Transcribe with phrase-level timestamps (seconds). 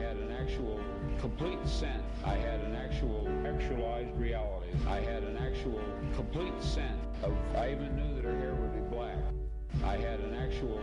[0.00, 0.80] had an actual
[1.20, 2.02] complete sense.
[2.24, 4.72] I had an actual actualized reality.
[4.88, 5.80] I had an actual
[6.14, 9.18] complete sense of, I even knew that her hair would be black.
[9.84, 10.80] I had an actual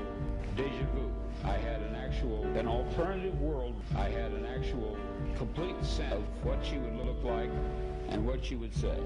[0.55, 1.11] deja vu.
[1.43, 3.75] I had an actual, an alternative world.
[3.95, 4.97] I had an actual
[5.37, 7.49] complete sense of what she would look like
[8.09, 8.97] and what she would say.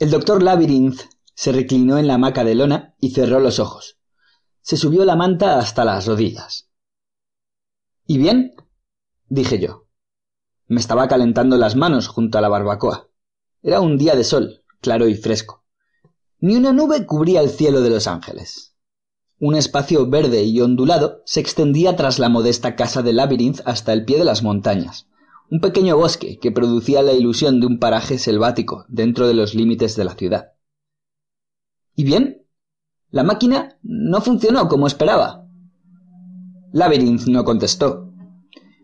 [0.00, 1.02] El doctor Labyrinth
[1.34, 3.97] se reclinó en la hamaca de lona y cerró los ojos.
[4.62, 6.70] Se subió la manta hasta las rodillas.
[8.06, 8.54] ¿Y bien?
[9.28, 9.86] dije yo.
[10.66, 13.08] Me estaba calentando las manos junto a la barbacoa.
[13.62, 15.64] Era un día de sol, claro y fresco.
[16.40, 18.76] Ni una nube cubría el cielo de Los Ángeles.
[19.40, 24.04] Un espacio verde y ondulado se extendía tras la modesta casa de Labyrinth hasta el
[24.04, 25.06] pie de las montañas,
[25.50, 29.96] un pequeño bosque que producía la ilusión de un paraje selvático dentro de los límites
[29.96, 30.52] de la ciudad.
[31.94, 32.47] ¿Y bien?
[33.10, 35.46] La máquina no funcionó como esperaba.
[36.72, 38.12] Labyrinth no contestó.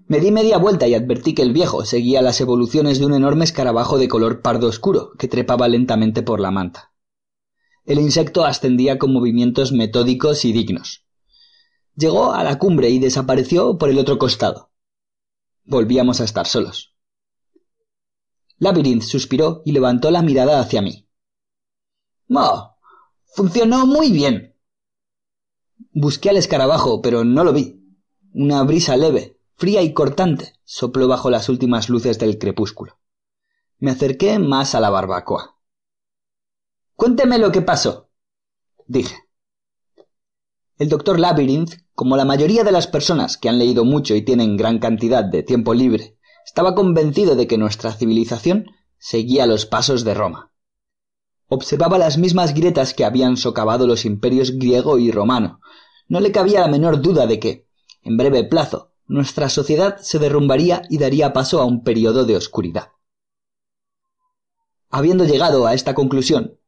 [0.06, 3.44] Me di media vuelta y advertí que el viejo seguía las evoluciones de un enorme
[3.44, 6.92] escarabajo de color pardo oscuro que trepaba lentamente por la manta.
[7.84, 11.05] El insecto ascendía con movimientos metódicos y dignos.
[11.97, 14.70] Llegó a la cumbre y desapareció por el otro costado
[15.64, 16.94] volvíamos a estar solos.
[18.59, 21.09] Labyrinth suspiró y levantó la mirada hacia mí.
[22.31, 22.73] Oh,
[23.34, 24.56] funcionó muy bien.
[25.92, 27.80] Busqué al escarabajo, pero no lo vi.
[28.32, 32.98] Una brisa leve, fría y cortante, sopló bajo las últimas luces del crepúsculo.
[33.78, 35.58] Me acerqué más a la barbacoa.
[36.94, 38.10] Cuénteme lo que pasó,
[38.86, 39.16] dije.
[40.78, 44.56] El doctor Labyrinth como la mayoría de las personas que han leído mucho y tienen
[44.56, 48.66] gran cantidad de tiempo libre, estaba convencido de que nuestra civilización
[48.98, 50.52] seguía los pasos de Roma.
[51.48, 55.61] Observaba las mismas grietas que habían socavado los imperios griego y romano.
[56.09, 57.67] No le cabía la menor duda de que,
[58.03, 62.93] en breve plazo, nuestra sociedad se derrumbaría y daría paso a un periodo de oscuridad.
[64.91, 66.59] Habiendo llegado a esta conclusión,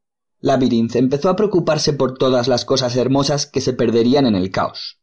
[0.41, 5.01] Labyrinth empezó a preocuparse por todas las cosas hermosas que se perderían en el caos.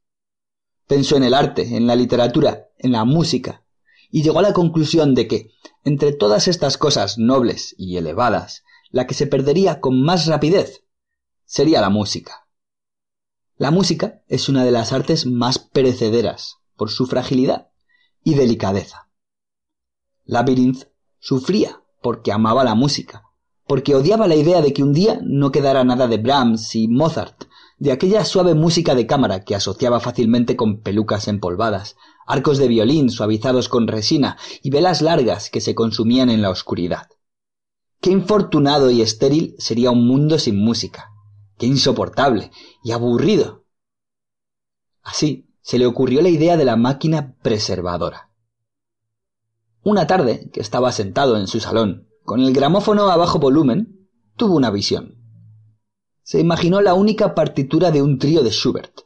[0.88, 3.66] Pensó en el arte, en la literatura, en la música,
[4.12, 5.52] y llegó a la conclusión de que,
[5.84, 10.86] entre todas estas cosas nobles y elevadas, la que se perdería con más rapidez
[11.46, 12.48] sería la música.
[13.58, 17.72] La música es una de las artes más perecederas por su fragilidad
[18.24, 19.10] y delicadeza.
[20.26, 20.84] Labyrinth
[21.18, 23.24] sufría porque amaba la música,
[23.66, 27.46] porque odiaba la idea de que un día no quedara nada de Brahms y Mozart
[27.80, 31.96] de aquella suave música de cámara que asociaba fácilmente con pelucas empolvadas,
[32.28, 37.08] arcos de violín suavizados con resina y velas largas que se consumían en la oscuridad.
[38.04, 41.10] Qué infortunado y estéril sería un mundo sin música.
[41.58, 42.52] Qué insoportable
[42.84, 43.66] y aburrido.
[45.02, 48.30] Así se le ocurrió la idea de la máquina preservadora.
[49.82, 54.56] Una tarde, que estaba sentado en su salón, con el gramófono a bajo volumen, tuvo
[54.56, 55.24] una visión
[56.24, 59.02] se imaginó la única partitura de un trío de Schubert,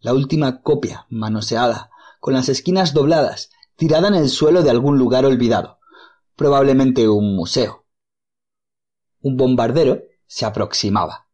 [0.00, 5.26] la última copia, manoseada, con las esquinas dobladas, tirada en el suelo de algún lugar
[5.26, 5.78] olvidado,
[6.34, 7.81] probablemente un museo.
[9.22, 11.28] Un bombardero se aproximaba.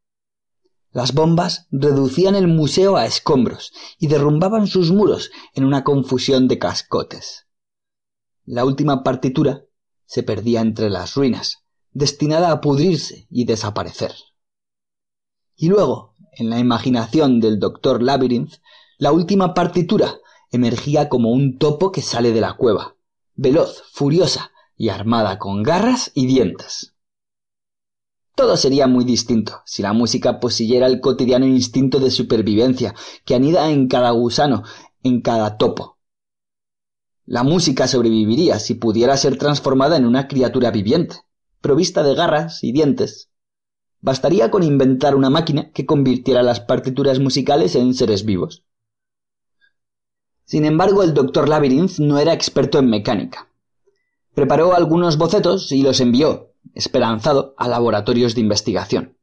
[0.91, 6.59] Las bombas reducían el museo a escombros y derrumbaban sus muros en una confusión de
[6.59, 7.47] cascotes.
[8.45, 9.65] La última partitura
[10.07, 14.15] se perdía entre las ruinas, destinada a pudrirse y desaparecer.
[15.57, 18.55] Y luego, en la imaginación del doctor Labyrinth,
[18.97, 20.19] la última partitura
[20.51, 22.97] emergía como un topo que sale de la cueva,
[23.35, 26.95] veloz, furiosa y armada con garras y dientes.
[28.39, 32.95] Todo sería muy distinto si la música poseyera el cotidiano instinto de supervivencia
[33.25, 34.63] que anida en cada gusano,
[35.03, 35.99] en cada topo.
[37.27, 41.17] La música sobreviviría si pudiera ser transformada en una criatura viviente,
[41.61, 43.29] provista de garras y dientes,
[44.01, 48.63] Bastaría con inventar una máquina que convirtiera las partituras musicales en seres vivos.
[50.45, 53.51] Sin embargo, el doctor Labyrinth no era experto en mecánica.
[54.33, 59.19] Preparó algunos bocetos y los envió, esperanzado, a laboratorios de investigación.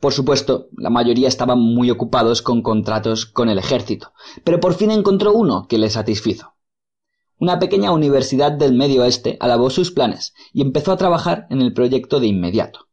[0.00, 4.12] Por supuesto, la mayoría estaban muy ocupados con contratos con el ejército,
[4.44, 6.54] pero por fin encontró uno que le satisfizo.
[7.38, 11.74] Una pequeña universidad del Medio Oeste alabó sus planes y empezó a trabajar en el
[11.74, 12.88] proyecto de inmediato.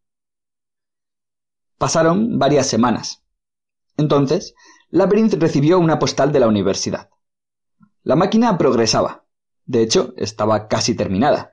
[1.77, 3.23] Pasaron varias semanas.
[3.97, 4.53] Entonces,
[4.89, 7.09] Labyrinth recibió una postal de la universidad.
[8.03, 9.25] La máquina progresaba.
[9.65, 11.52] De hecho, estaba casi terminada.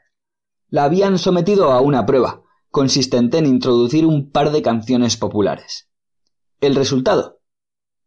[0.70, 5.90] La habían sometido a una prueba, consistente en introducir un par de canciones populares.
[6.60, 7.40] El resultado.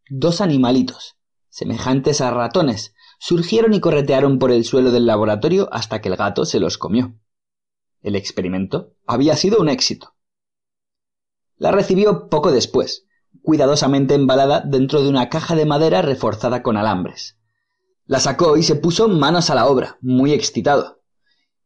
[0.10, 1.18] dos animalitos,
[1.50, 6.45] semejantes a ratones, surgieron y corretearon por el suelo del laboratorio hasta que el gato
[6.45, 7.19] se los comió.
[8.01, 10.15] El experimento había sido un éxito.
[11.57, 13.07] La recibió poco después,
[13.42, 17.38] cuidadosamente embalada dentro de una caja de madera reforzada con alambres.
[18.06, 21.03] La sacó y se puso manos a la obra, muy excitado.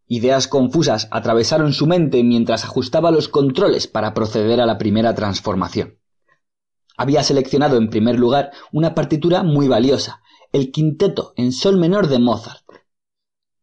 [0.08, 6.00] Ideas confusas atravesaron su mente mientras ajustaba los controles para proceder a la primera transformación.
[6.96, 10.22] Había seleccionado en primer lugar una partitura muy valiosa,
[10.54, 12.64] el quinteto en sol menor de Mozart.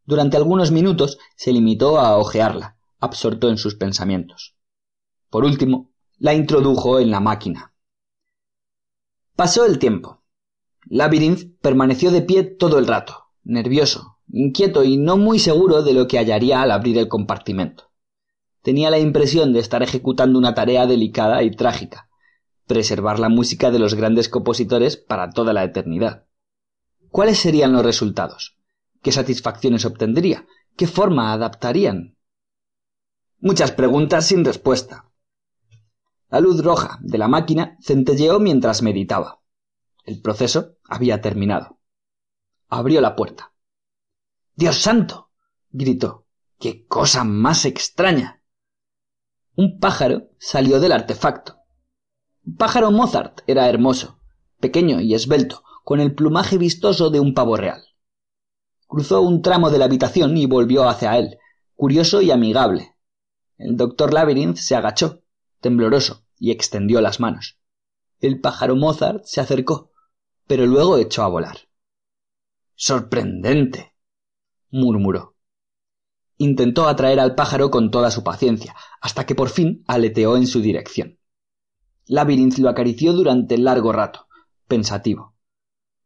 [0.04, 4.54] Durante algunos minutos se limitó a hojearla, absorto en sus pensamientos.
[5.30, 7.72] Por último, la introdujo en la máquina.
[9.34, 10.22] Pasó el tiempo.
[10.84, 16.06] Labyrinth permaneció de pie todo el rato, nervioso, inquieto y no muy seguro de lo
[16.08, 17.90] que hallaría al abrir el compartimento.
[18.62, 22.08] Tenía la impresión de estar ejecutando una tarea delicada y trágica,
[22.66, 26.26] preservar la música de los grandes compositores para toda la eternidad.
[27.10, 28.56] ¿Cuáles serían los resultados?
[29.02, 30.46] ¿Qué satisfacciones obtendría?
[30.76, 32.16] ¿Qué forma adaptarían?
[33.38, 35.10] Muchas preguntas sin respuesta.
[36.30, 39.42] La luz roja de la máquina centelleó mientras meditaba.
[40.04, 41.78] El proceso había terminado.
[42.68, 43.53] Abrió la puerta.
[44.56, 45.30] Dios santo.
[45.70, 46.26] gritó.
[46.60, 48.40] ¡Qué cosa más extraña!
[49.56, 51.56] Un pájaro salió del artefacto.
[52.56, 54.20] Pájaro Mozart era hermoso,
[54.60, 57.82] pequeño y esbelto, con el plumaje vistoso de un pavo real.
[58.86, 61.38] Cruzó un tramo de la habitación y volvió hacia él,
[61.74, 62.94] curioso y amigable.
[63.58, 65.24] El doctor Labyrinth se agachó,
[65.60, 67.58] tembloroso, y extendió las manos.
[68.20, 69.90] El pájaro Mozart se acercó,
[70.46, 71.68] pero luego echó a volar.
[72.76, 73.93] Sorprendente,
[74.74, 75.36] murmuró.
[76.36, 80.60] Intentó atraer al pájaro con toda su paciencia, hasta que por fin aleteó en su
[80.60, 81.20] dirección.
[82.06, 84.26] Labyrinth lo acarició durante largo rato,
[84.66, 85.36] pensativo.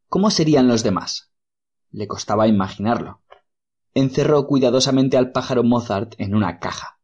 [0.09, 1.33] ¿Cómo serían los demás?
[1.91, 3.23] Le costaba imaginarlo.
[3.95, 7.01] Encerró cuidadosamente al pájaro Mozart en una caja.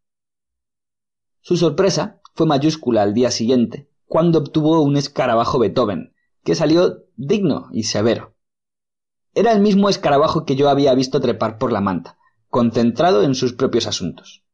[1.41, 6.15] Su sorpresa fue mayúscula al día siguiente, cuando obtuvo un escarabajo Beethoven,
[6.45, 8.34] que salió digno y severo.
[9.35, 13.53] Era el mismo escarabajo que yo había visto trepar por la manta, concentrado en sus
[13.53, 14.45] propios asuntos.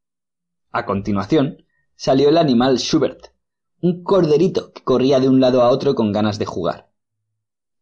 [0.70, 1.66] A continuación,
[1.96, 3.34] salió el animal Schubert,
[3.82, 6.90] un corderito que corría de un lado a otro con ganas de jugar.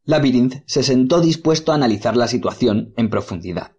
[0.04, 3.76] Labyrinth se sentó dispuesto a analizar la situación en profundidad.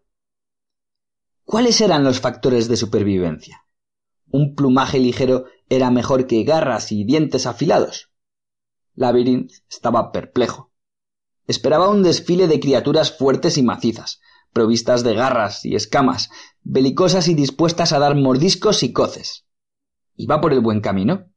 [1.44, 3.66] ¿Cuáles eran los factores de supervivencia?
[4.30, 8.12] ¿Un plumaje ligero era mejor que garras y dientes afilados?
[8.94, 10.69] Labyrinth estaba perplejo.
[11.50, 14.22] Esperaba un desfile de criaturas fuertes y macizas,
[14.54, 16.30] provistas de garras y escamas,
[16.62, 19.48] belicosas y dispuestas a dar mordiscos y coces.
[20.16, 21.34] ¿Iba por el buen camino?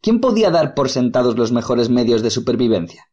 [0.00, 3.10] ¿Quién podía dar por sentados los mejores medios de supervivencia?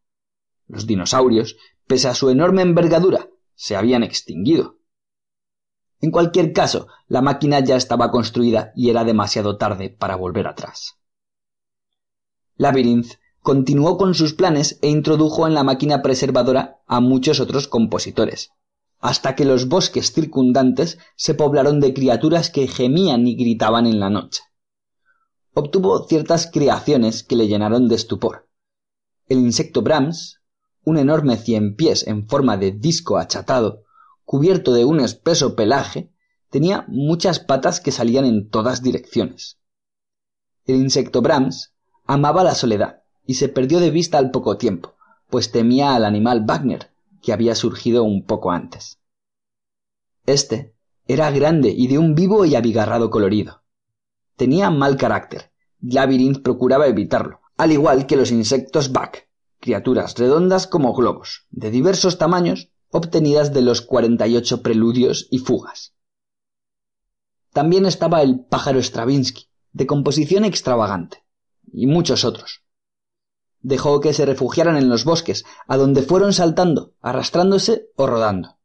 [0.68, 1.57] Los dinosaurios,
[1.88, 4.77] pese a su enorme envergadura, se habían extinguido.
[6.00, 11.00] En cualquier caso, la máquina ya estaba construida y era demasiado tarde para volver atrás.
[12.56, 13.13] Labyrinth
[13.45, 18.50] continuó con sus planes e introdujo en la máquina preservadora a muchos otros compositores,
[19.00, 24.09] hasta que los bosques circundantes se poblaron de criaturas que gemían y gritaban en la
[24.09, 24.42] noche.
[25.53, 28.50] Obtuvo ciertas creaciones que le llenaron de estupor.
[29.27, 30.41] El insecto Brahms,
[30.84, 33.84] un enorme cien pies en forma de disco achatado,
[34.24, 36.12] cubierto de un espeso pelaje,
[36.50, 39.60] tenía muchas patas que salían en todas direcciones.
[40.65, 41.75] El insecto Brahms
[42.08, 44.96] amaba la soledad y se perdió de vista al poco tiempo,
[45.29, 46.91] pues temía al animal Wagner,
[47.22, 49.00] que había surgido un poco antes.
[50.25, 50.75] Este
[51.08, 53.63] era grande y de un vivo y abigarrado colorido.
[54.36, 55.51] Tenía mal carácter.
[55.82, 59.27] Labyrinth procuraba evitarlo, al igual que los insectos Bach,
[59.60, 65.39] criaturas redondas como globos, de diversos tamaños, obtenidas de los cuarenta y ocho preludios y
[65.39, 65.94] fugas.
[67.53, 71.24] También estaba el pájaro Stravinsky, de composición extravagante,
[71.72, 72.64] y muchos otros,
[73.65, 78.60] dejó que se refugiaran en los bosques, a donde fueron saltando, arrastrándose o rodando.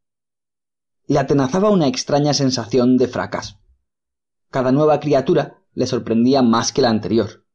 [1.07, 3.59] Le atenazaba una extraña sensación de fracaso.
[4.51, 7.45] Cada nueva criatura le sorprendía más que la anterior.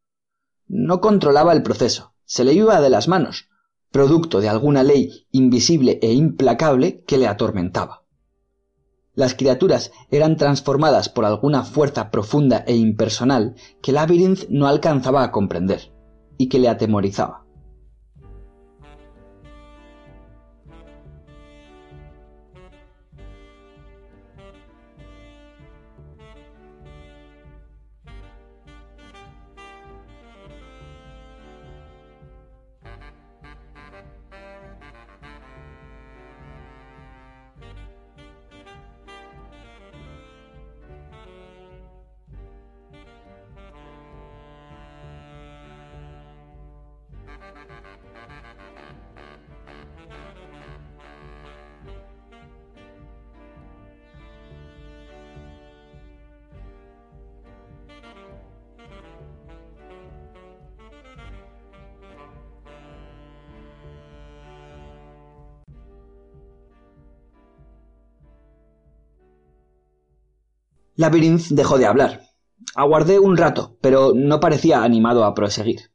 [0.66, 3.48] No controlaba el proceso, se le iba de las manos,
[3.92, 8.02] producto de alguna ley invisible e implacable que le atormentaba.
[9.14, 15.30] Las criaturas eran transformadas por alguna fuerza profunda e impersonal que Labyrinth no alcanzaba a
[15.30, 15.95] comprender
[16.38, 17.45] y que le atemorizaba.
[70.96, 72.22] Labyrinth dejó de hablar.
[72.74, 75.92] Aguardé un rato, pero no parecía animado a proseguir.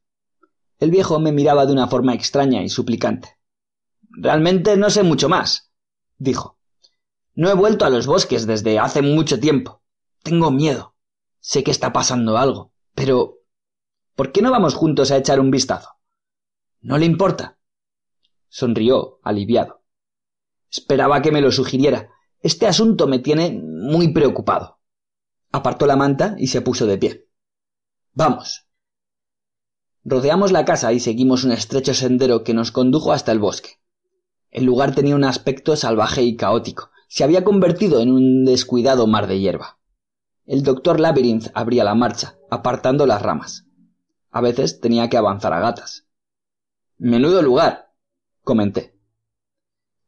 [0.79, 3.38] El viejo me miraba de una forma extraña y suplicante.
[4.12, 5.72] Realmente no sé mucho más,
[6.17, 6.58] dijo.
[7.34, 9.81] No he vuelto a los bosques desde hace mucho tiempo.
[10.22, 10.96] Tengo miedo.
[11.39, 13.39] Sé que está pasando algo, pero...
[14.15, 15.89] ¿Por qué no vamos juntos a echar un vistazo?
[16.81, 17.58] ¿No le importa?
[18.50, 19.81] Sonrió, aliviado.
[20.70, 22.12] Esperaba que me lo sugiriera.
[22.41, 24.80] Este asunto me tiene muy preocupado.
[25.51, 27.27] Apartó la manta y se puso de pie.
[28.13, 28.67] Vamos.
[30.03, 33.81] Rodeamos la casa y seguimos un estrecho sendero que nos condujo hasta el bosque.
[34.50, 36.91] El lugar tenía un aspecto salvaje y caótico.
[37.08, 39.79] Se había convertido en un descuidado mar de hierba.
[40.46, 43.65] El doctor Labyrinth abría la marcha, apartando las ramas.
[44.31, 46.08] A veces tenía que avanzar a gatas.
[46.98, 47.93] Menudo lugar,
[48.43, 48.98] comenté.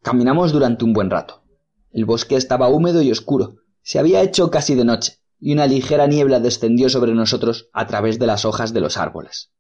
[0.02, 1.44] Caminamos durante un buen rato.
[1.92, 3.58] El bosque estaba húmedo y oscuro.
[3.82, 8.18] Se había hecho casi de noche, y una ligera niebla descendió sobre nosotros a través
[8.18, 9.52] de las hojas de los árboles.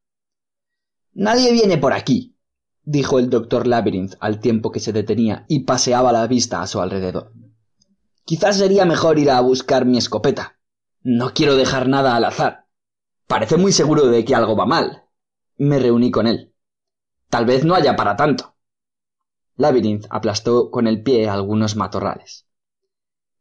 [1.11, 2.37] Nadie viene por aquí,
[2.83, 6.79] dijo el doctor Labyrinth al tiempo que se detenía y paseaba la vista a su
[6.79, 7.33] alrededor.
[8.23, 10.57] Quizás sería mejor ir a buscar mi escopeta.
[11.01, 12.65] No quiero dejar nada al azar.
[13.27, 15.03] Parece muy seguro de que algo va mal.
[15.57, 16.53] Me reuní con él.
[17.29, 18.55] Tal vez no haya para tanto.
[19.57, 22.47] Labyrinth aplastó con el pie algunos matorrales.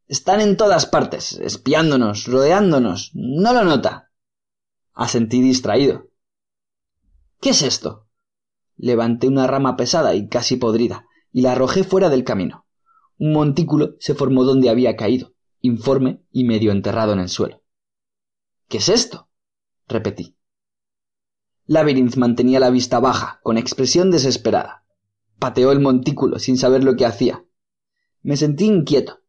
[0.09, 3.11] Están en todas partes, espiándonos, rodeándonos.
[3.14, 4.11] ¿No lo nota?
[4.92, 6.11] Asentí distraído.
[7.40, 8.09] ¿Qué es esto?
[8.76, 12.66] Levanté una rama pesada y casi podrida, y la arrojé fuera del camino.
[13.18, 17.62] Un montículo se formó donde había caído, informe y medio enterrado en el suelo.
[18.68, 19.28] ¿Qué es esto?
[19.88, 20.37] repetí.
[21.66, 24.85] Labyrinth mantenía la vista baja, con expresión desesperada.
[25.38, 27.44] Pateó el montículo sin saber lo que hacía.
[28.23, 29.21] Me sentí inquieto.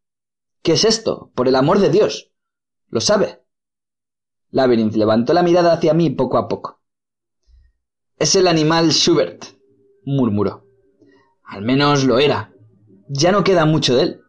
[0.64, 1.30] ¿Qué es esto?
[1.36, 2.32] Por el amor de Dios.
[2.88, 3.44] ¿Lo sabe?
[4.50, 6.82] Labyrinth levantó la mirada hacia mí poco a poco.
[8.18, 9.44] Es el animal Schubert,
[10.06, 10.66] murmuró.
[11.44, 12.54] Al menos lo era.
[13.10, 14.22] Ya no queda mucho de él.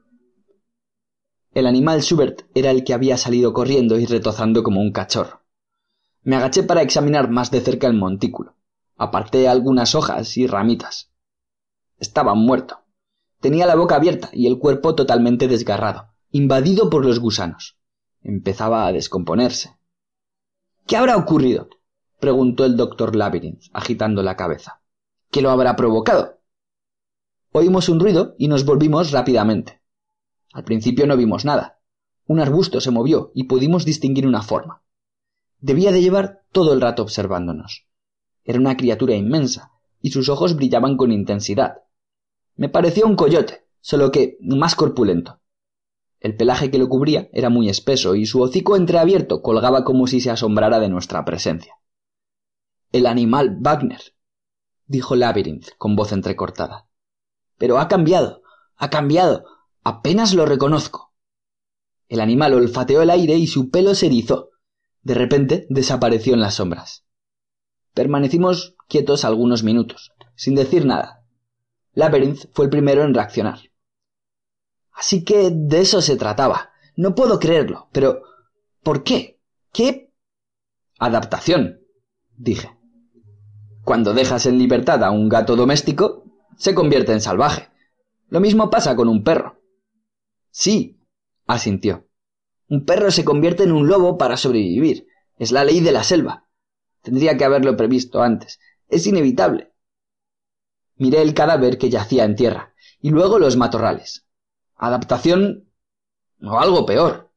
[1.53, 5.43] El animal Schubert era el que había salido corriendo y retozando como un cachorro.
[6.23, 8.57] Me agaché para examinar más de cerca el montículo.
[8.97, 11.13] Aparté algunas hojas y ramitas.
[11.99, 12.81] Estaba muerto.
[13.41, 17.79] Tenía la boca abierta y el cuerpo totalmente desgarrado, invadido por los gusanos.
[18.21, 19.79] Empezaba a descomponerse.
[20.85, 21.69] ¿Qué habrá ocurrido?
[22.19, 24.83] preguntó el doctor Labyrinth, agitando la cabeza.
[25.31, 26.41] ¿Qué lo habrá provocado?
[27.53, 29.81] Oímos un ruido y nos volvimos rápidamente.
[30.53, 31.79] Al principio no vimos nada.
[32.27, 34.83] Un arbusto se movió y pudimos distinguir una forma.
[35.61, 37.87] Debía de llevar todo el rato observándonos.
[38.43, 39.71] Era una criatura inmensa,
[40.03, 41.85] y sus ojos brillaban con intensidad.
[42.57, 45.39] Me parecía un coyote, solo que más corpulento.
[46.25, 50.23] El pelaje que lo cubría era muy espeso y su hocico entreabierto colgaba como si
[50.23, 51.75] se asombrara de nuestra presencia.
[52.93, 54.01] El animal Wagner,
[54.87, 56.89] dijo Labyrinth con voz entrecortada.
[57.59, 58.41] Pero ha cambiado,
[58.77, 59.45] ha cambiado.
[59.83, 61.13] Apenas lo reconozco.
[62.09, 64.49] El animal olfateó el aire y su pelo se erizó.
[65.03, 67.05] De repente desapareció en las sombras.
[67.93, 71.23] Permanecimos quietos algunos minutos, sin decir nada.
[71.93, 73.74] Labyrinth fue el primero en reaccionar.
[74.95, 76.71] Así que de eso se trataba.
[76.97, 78.23] No puedo creerlo, pero
[78.83, 79.41] ¿por qué?
[79.73, 80.13] ¿Qué?
[80.99, 81.81] Adaptación,
[82.37, 82.79] dije.
[83.83, 86.25] Cuando dejas en libertad a un gato doméstico,
[86.57, 87.69] se convierte en salvaje.
[88.29, 89.61] Lo mismo pasa con un perro.
[90.51, 91.01] Sí,
[91.47, 92.09] asintió.
[92.69, 95.07] Un perro se convierte en un lobo para sobrevivir.
[95.39, 96.49] Es la ley de la selva.
[97.03, 98.61] Tendría que haberlo previsto antes.
[98.89, 99.75] Es inevitable.
[100.97, 104.27] Miré el cadáver que yacía en tierra, y luego los matorrales.
[104.77, 105.71] Adaptación
[106.43, 107.33] o algo peor.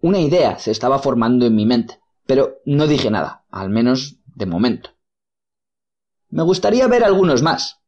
[0.00, 4.46] Una idea se estaba formando en mi mente, pero no dije nada, al menos de
[4.46, 4.90] momento.
[6.30, 7.80] Me gustaría ver algunos más.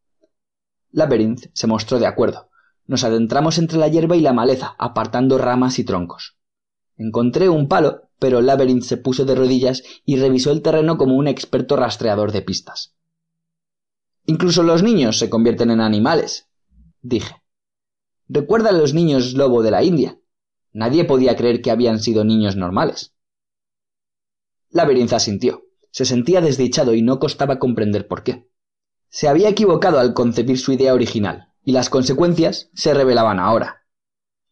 [0.92, 2.48] Labyrinth se mostró de acuerdo.
[2.86, 6.36] Nos adentramos entre la hierba y la maleza, apartando ramas y troncos.
[6.96, 11.28] Encontré un palo, pero Labyrinth se puso de rodillas y revisó el terreno como un
[11.28, 12.94] experto rastreador de pistas.
[14.26, 16.48] Incluso los niños se convierten en animales,
[17.00, 17.39] dije.
[18.32, 20.20] Recuerda a los niños lobo de la India.
[20.72, 23.12] Nadie podía creer que habían sido niños normales.
[24.70, 25.64] Labyrinth asintió.
[25.90, 28.48] Se sentía desdichado y no costaba comprender por qué.
[29.08, 33.82] Se había equivocado al concebir su idea original, y las consecuencias se revelaban ahora.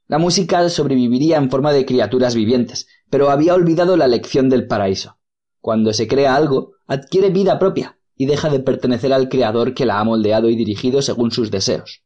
[0.08, 5.20] La música sobreviviría en forma de criaturas vivientes, pero había olvidado la lección del paraíso.
[5.60, 10.00] Cuando se crea algo, adquiere vida propia y deja de pertenecer al creador que la
[10.00, 12.02] ha moldeado y dirigido según sus deseos.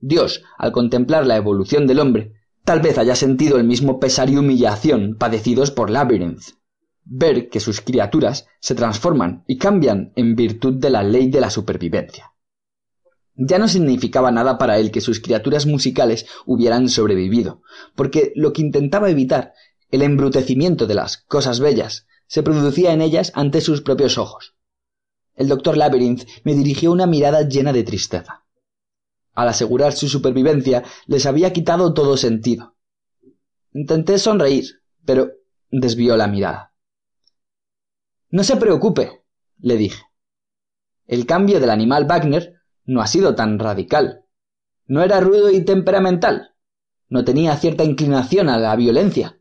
[0.00, 2.38] Dios, al contemplar la evolución del hombre,
[2.68, 6.50] Tal vez haya sentido el mismo pesar y humillación padecidos por Labyrinth.
[7.06, 11.48] Ver que sus criaturas se transforman y cambian en virtud de la ley de la
[11.48, 12.34] supervivencia.
[13.36, 17.62] Ya no significaba nada para él que sus criaturas musicales hubieran sobrevivido,
[17.94, 19.54] porque lo que intentaba evitar,
[19.90, 24.56] el embrutecimiento de las cosas bellas, se producía en ellas ante sus propios ojos.
[25.34, 28.44] El doctor Labyrinth me dirigió una mirada llena de tristeza.
[29.38, 32.74] Al asegurar su supervivencia, les había quitado todo sentido.
[33.72, 34.64] Intenté sonreír,
[35.04, 35.30] pero
[35.70, 36.74] desvió la mirada.
[38.30, 39.22] No se preocupe,
[39.58, 40.02] le dije.
[41.06, 42.54] El cambio del animal Wagner
[42.84, 44.24] no ha sido tan radical.
[44.86, 46.56] No era rudo y temperamental.
[47.08, 49.40] No tenía cierta inclinación a la violencia.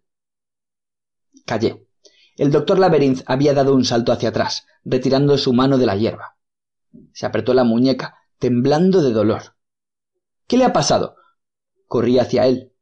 [1.48, 1.88] Callé.
[2.36, 6.38] El doctor Labyrinth había dado un salto hacia atrás, retirando su mano de la hierba.
[7.14, 9.57] Se apretó la muñeca, temblando de dolor.
[10.48, 11.16] ¿Qué le ha pasado?
[11.88, 12.74] Corrí hacia él.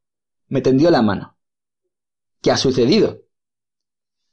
[0.48, 1.38] Me tendió la mano.
[2.41, 3.24] ¿Qué ha sucedido?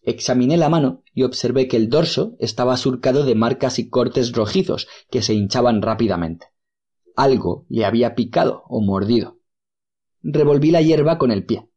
[0.03, 4.87] Examiné la mano y observé que el dorso estaba surcado de marcas y cortes rojizos
[5.11, 6.49] que se hinchaban rápidamente.
[7.17, 9.39] Algo le había picado o mordido.
[10.23, 11.71] Revolví la hierba con el pie.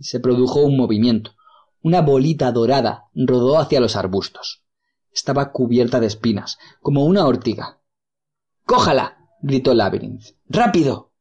[0.00, 1.32] Se produjo un movimiento.
[1.80, 4.64] Una bolita dorada rodó hacia los arbustos.
[5.12, 7.80] Estaba cubierta de espinas, como una ortiga.
[8.64, 9.17] ¡Cójala!
[9.40, 10.36] Gritó Labyrinth.
[10.48, 11.12] ¡Rápido!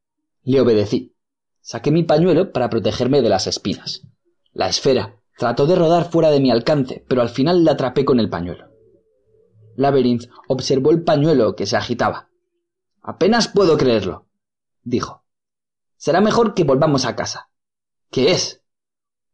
[0.44, 1.16] Le obedecí.
[1.62, 4.08] Saqué mi pañuelo para protegerme de las espinas.
[4.54, 8.20] La esfera trató de rodar fuera de mi alcance, pero al final la atrapé con
[8.20, 8.72] el pañuelo.
[9.76, 12.30] Labyrinth observó el pañuelo que se agitaba.
[13.02, 14.28] Apenas puedo creerlo,
[14.84, 15.26] dijo.
[15.98, 17.50] Será mejor que volvamos a casa.
[18.10, 18.64] ¿Qué es?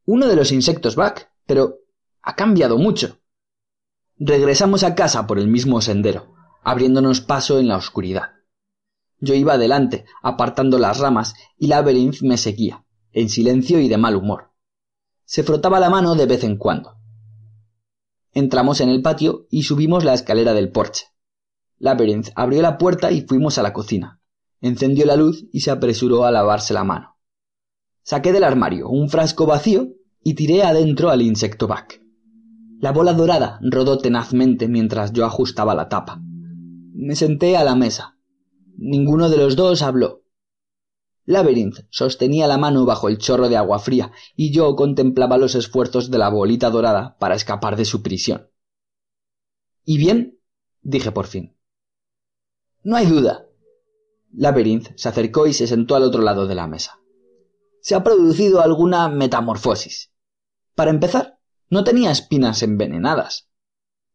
[0.05, 1.79] uno de los insectos Back, pero
[2.21, 3.19] ha cambiado mucho.
[4.17, 8.32] Regresamos a casa por el mismo sendero, abriéndonos paso en la oscuridad.
[9.23, 12.83] Yo iba adelante, apartando las ramas, y Labyrinth me seguía,
[13.13, 14.51] en silencio y de mal humor.
[15.23, 16.97] Se frotaba la mano de vez en cuando.
[18.33, 21.05] Entramos en el patio y subimos la escalera del porche.
[21.77, 24.19] Labyrinth abrió la puerta y fuimos a la cocina.
[24.59, 27.15] Encendió la luz y se apresuró a lavarse la mano.
[28.01, 29.87] Saqué del armario un frasco vacío
[30.21, 32.01] y tiré adentro al insecto back.
[32.81, 36.19] La bola dorada rodó tenazmente mientras yo ajustaba la tapa.
[36.21, 38.12] Me senté a la mesa.
[38.77, 40.23] Ninguno de los dos habló.
[41.25, 46.11] Labyrinth sostenía la mano bajo el chorro de agua fría y yo contemplaba los esfuerzos
[46.11, 48.49] de la bolita dorada para escapar de su prisión.
[49.85, 50.39] ¿Y bien?
[50.81, 51.55] dije por fin.
[52.83, 53.45] No hay duda.
[54.33, 56.99] Labyrinth se acercó y se sentó al otro lado de la mesa
[57.83, 60.13] se ha producido alguna metamorfosis.
[60.73, 61.37] Para empezar,
[61.69, 63.49] no tenía espinas envenenadas.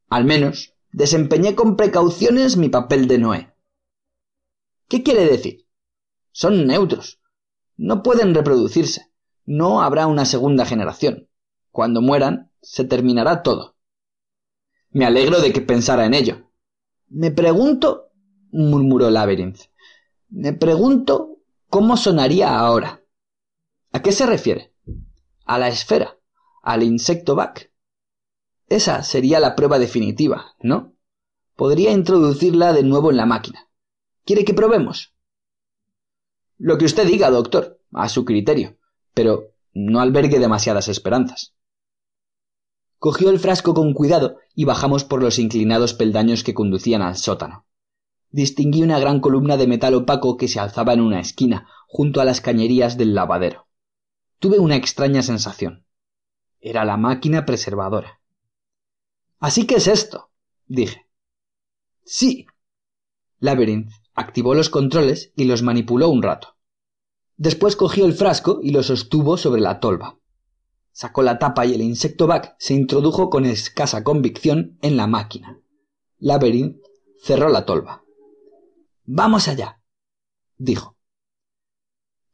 [0.08, 3.54] Al menos, desempeñé con precauciones mi papel de Noé.
[4.88, 5.66] ¿Qué quiere decir?
[6.32, 7.20] Son neutros.
[7.76, 9.12] No pueden reproducirse.
[9.44, 11.28] No habrá una segunda generación.
[11.70, 13.76] Cuando mueran, se terminará todo.
[14.90, 16.50] Me alegro de que pensara en ello.
[17.08, 18.10] Me pregunto,
[18.50, 19.60] murmuró Labyrinth,
[20.30, 23.02] me pregunto cómo sonaría ahora.
[23.92, 24.74] ¿A qué se refiere?
[25.44, 26.18] A la esfera,
[26.62, 27.72] al insecto back.
[28.68, 30.94] Esa sería la prueba definitiva, ¿no?
[31.56, 33.67] Podría introducirla de nuevo en la máquina.
[34.28, 35.14] ¿Quiere que probemos?
[36.58, 38.76] Lo que usted diga, doctor, a su criterio,
[39.14, 41.54] pero no albergue demasiadas esperanzas.
[42.98, 47.64] Cogió el frasco con cuidado y bajamos por los inclinados peldaños que conducían al sótano.
[48.28, 52.26] Distinguí una gran columna de metal opaco que se alzaba en una esquina, junto a
[52.26, 53.66] las cañerías del lavadero.
[54.40, 55.86] Tuve una extraña sensación.
[56.60, 58.20] Era la máquina preservadora.
[59.38, 60.28] Así que es esto,
[60.66, 61.08] dije.
[62.04, 62.46] Sí.
[63.40, 66.56] Labyrinth activó los controles y los manipuló un rato.
[67.36, 70.18] Después cogió el frasco y lo sostuvo sobre la tolva.
[70.90, 75.60] Sacó la tapa y el insecto back se introdujo con escasa convicción en la máquina.
[76.18, 76.82] Labyrinth
[77.22, 78.02] cerró la tolva.
[79.04, 79.80] Vamos allá,
[80.56, 80.96] dijo.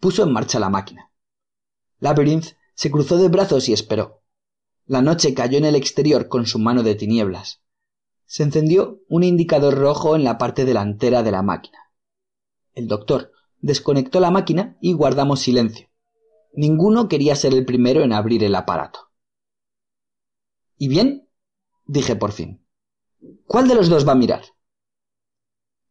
[0.00, 1.12] Puso en marcha la máquina.
[1.98, 4.22] Labyrinth se cruzó de brazos y esperó.
[4.86, 7.62] La noche cayó en el exterior con su mano de tinieblas.
[8.34, 11.78] Se encendió un indicador rojo en la parte delantera de la máquina.
[12.72, 15.88] El doctor desconectó la máquina y guardamos silencio.
[16.52, 19.12] Ninguno quería ser el primero en abrir el aparato.
[20.76, 21.28] ¿Y bien?
[21.84, 22.66] dije por fin.
[23.46, 24.42] ¿Cuál de los dos va a mirar?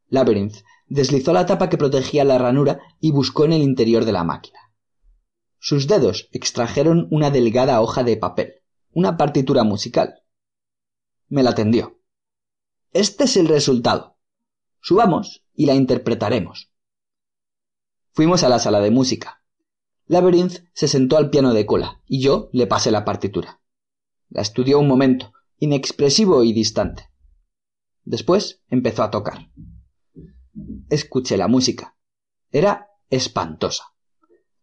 [0.09, 4.25] Labyrinth deslizó la tapa que protegía la ranura y buscó en el interior de la
[4.25, 4.59] máquina.
[5.59, 8.55] Sus dedos extrajeron una delgada hoja de papel,
[8.91, 10.25] una partitura musical.
[11.29, 12.02] Me la tendió.
[12.93, 14.19] Este es el resultado.
[14.79, 16.71] Subamos y la interpretaremos.
[18.11, 19.43] Fuimos a la sala de música.
[20.05, 23.61] Labyrinth se sentó al piano de cola y yo le pasé la partitura.
[24.29, 27.09] La estudió un momento, inexpresivo y distante.
[28.03, 29.49] Después empezó a tocar.
[30.89, 31.97] Escuché la música.
[32.51, 33.85] Era espantosa.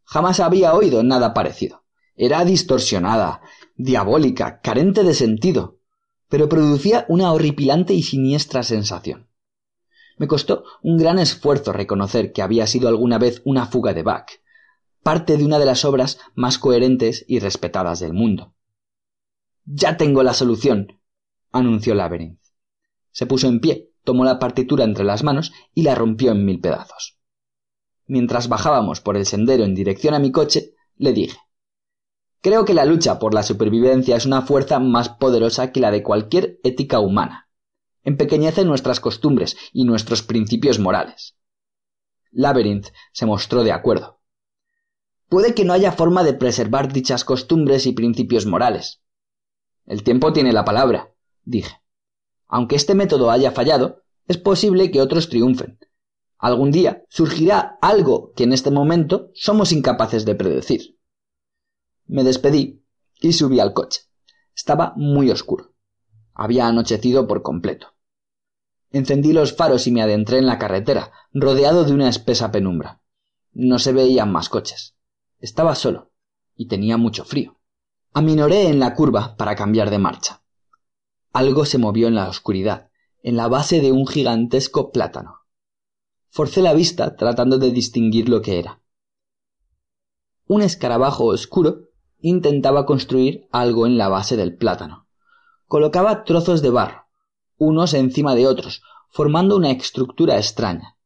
[0.05, 1.85] Jamás había oído nada parecido.
[2.15, 3.41] Era distorsionada,
[3.75, 5.80] diabólica, carente de sentido,
[6.31, 9.29] pero producía una horripilante y siniestra sensación.
[10.17, 14.31] Me costó un gran esfuerzo reconocer que había sido alguna vez una fuga de Bach,
[15.03, 18.55] parte de una de las obras más coherentes y respetadas del mundo.
[19.65, 21.01] Ya tengo la solución,
[21.51, 22.41] anunció Labyrinth.
[23.11, 26.61] Se puso en pie, tomó la partitura entre las manos y la rompió en mil
[26.61, 27.19] pedazos.
[28.07, 31.39] Mientras bajábamos por el sendero en dirección a mi coche, le dije
[32.43, 36.03] Creo que la lucha por la supervivencia es una fuerza más poderosa que la de
[36.03, 37.51] cualquier ética humana.
[38.03, 41.37] Empequeñece nuestras costumbres y nuestros principios morales.
[42.31, 44.21] Labyrinth se mostró de acuerdo.
[45.29, 49.03] Puede que no haya forma de preservar dichas costumbres y principios morales.
[49.85, 51.13] El tiempo tiene la palabra,
[51.45, 51.77] dije.
[52.49, 55.79] Aunque este método haya fallado, es posible que otros triunfen.
[56.39, 61.00] Algún día surgirá algo que en este momento somos incapaces de predecir.
[62.11, 62.85] Me despedí
[63.21, 64.01] y subí al coche.
[64.53, 65.77] Estaba muy oscuro.
[66.35, 67.95] Había anochecido por completo.
[68.91, 73.01] Encendí los faros y me adentré en la carretera, rodeado de una espesa penumbra.
[73.53, 74.97] No se veían más coches.
[75.39, 76.11] Estaba solo
[76.57, 77.61] y tenía mucho frío.
[78.13, 80.43] Aminoré en la curva para cambiar de marcha.
[81.33, 82.91] Algo se movió en la oscuridad,
[83.23, 85.43] en la base de un gigantesco plátano.
[86.29, 88.83] Forcé la vista tratando de distinguir lo que era.
[90.49, 91.90] Un escarabajo oscuro
[92.21, 95.07] intentaba construir algo en la base del plátano.
[95.67, 97.07] Colocaba trozos de barro,
[97.59, 100.97] unos encima de otros, formando una estructura extraña.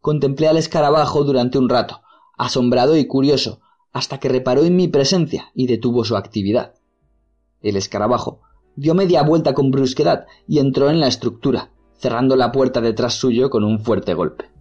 [0.00, 2.02] Contemplé al escarabajo durante un rato,
[2.36, 3.60] asombrado y curioso,
[3.92, 6.74] hasta que reparó en mi presencia y detuvo su actividad.
[7.60, 8.40] El escarabajo
[8.76, 13.50] dio media vuelta con brusquedad y entró en la estructura, cerrando la puerta detrás suyo
[13.50, 14.53] con un fuerte golpe.